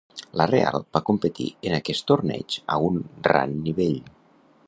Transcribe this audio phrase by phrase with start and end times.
[0.39, 2.99] La Real va competir en aquest torneig a un
[3.31, 3.97] ran nivell.